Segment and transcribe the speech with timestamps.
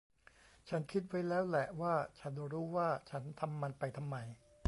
[0.69, 4.17] ฉันคิดไว้แล้วแหละว่า ฉันรู้ว่าฉันทำมันไปทำไม